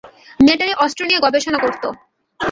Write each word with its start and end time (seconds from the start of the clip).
Military 0.39 0.73
অস্ত্র 0.83 1.01
নিয়ে 1.07 1.23
গবেষণা 1.25 1.59
করত। 1.63 1.83